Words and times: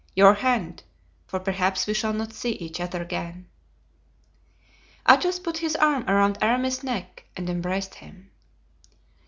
Your 0.15 0.33
hand, 0.33 0.81
for 1.27 1.39
perhaps 1.39 1.85
we 1.85 1.93
shall 1.93 2.11
not 2.13 2.33
see 2.33 2.53
each 2.53 2.79
other 2.79 3.03
again." 3.03 3.45
Athos 5.07 5.37
put 5.37 5.59
his 5.59 5.75
arm 5.75 6.09
around 6.09 6.39
Aramis's 6.41 6.83
neck 6.83 7.25
and 7.37 7.47
embraced 7.47 7.93
him. 7.93 8.31